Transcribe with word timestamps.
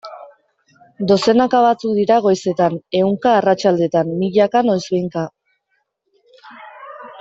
Dozenaka 1.11 1.59
batzuk 1.65 1.93
dira 1.99 2.17
goizetan, 2.29 2.81
ehunka 3.03 3.37
arratsaldetan, 3.43 4.13
milaka 4.25 4.67
noizbehinka... 4.73 5.31